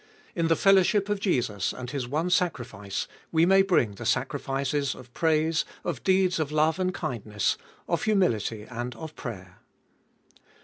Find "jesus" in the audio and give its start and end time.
1.19-1.71